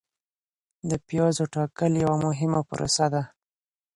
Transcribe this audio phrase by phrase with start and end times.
[0.89, 3.23] د پیازو ټاکل یوه مهمه پروسه ده.